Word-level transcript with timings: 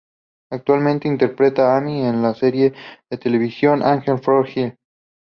Actualmente 0.49 1.07
interpreta 1.07 1.75
a 1.75 1.77
Amy 1.77 2.01
en 2.01 2.23
la 2.23 2.33
serie 2.33 2.73
de 3.11 3.17
televisión 3.19 3.83
"Angel 3.83 4.17
From 4.17 4.47
Hell". 4.55 4.75